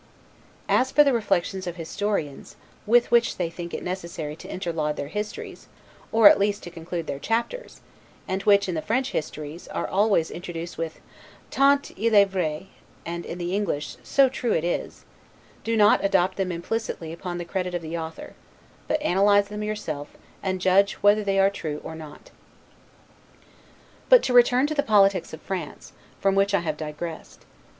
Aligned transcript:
As 0.67 0.91
for 0.91 1.03
the 1.03 1.13
reflections 1.13 1.67
of 1.67 1.75
historians, 1.75 2.55
with 2.87 3.11
which 3.11 3.37
they 3.37 3.51
think 3.51 3.71
it 3.71 3.83
necessary 3.83 4.35
to 4.37 4.47
interlard 4.51 4.95
their 4.95 5.09
histories, 5.09 5.67
or 6.11 6.27
at 6.27 6.39
least 6.39 6.63
to 6.63 6.71
conclude 6.71 7.05
their 7.05 7.19
chapters 7.19 7.81
(and 8.27 8.41
which, 8.41 8.67
in 8.67 8.73
the 8.73 8.81
French 8.81 9.11
histories, 9.11 9.67
are 9.67 9.87
always 9.87 10.31
introduced 10.31 10.75
with 10.75 10.95
a 10.95 10.99
'tant 11.51 11.91
il 11.99 12.15
est 12.15 12.31
vrai', 12.31 12.69
and 13.05 13.27
in 13.27 13.37
the 13.37 13.53
English, 13.55 13.95
SO 14.01 14.27
TRUE 14.27 14.53
IT 14.53 14.63
IS), 14.63 15.05
do 15.63 15.77
not 15.77 16.03
adopt 16.03 16.35
them 16.35 16.51
implicitly 16.51 17.13
upon 17.13 17.37
the 17.37 17.45
credit 17.45 17.75
of 17.75 17.83
the 17.83 17.95
author, 17.95 18.33
but 18.87 18.99
analyze 19.03 19.49
them 19.49 19.61
yourself, 19.61 20.07
and 20.41 20.59
judge 20.61 20.93
whether 21.03 21.23
they 21.23 21.37
are 21.37 21.51
true 21.51 21.79
or 21.83 21.93
not. 21.93 22.31
But 24.09 24.23
to 24.23 24.33
return 24.33 24.65
to 24.65 24.73
the 24.73 24.81
politics 24.81 25.31
of 25.31 25.43
France, 25.43 25.93
from 26.19 26.33
which 26.33 26.55
I 26.55 26.61
have 26.61 26.75
digressed. 26.75 27.45